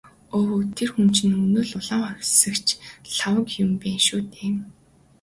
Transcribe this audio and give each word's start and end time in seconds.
Өө 0.37 0.55
тэр 0.77 0.89
хүн 0.93 1.07
чинь 1.15 1.37
өнөө 1.43 1.63
л 1.65 1.71
«улаан 1.79 2.03
хувьсгалч» 2.17 2.67
Лхагва 3.09 3.51
юм 3.63 3.71
байна 3.81 4.01
шүү 4.07 4.21
дээ. 4.33 4.51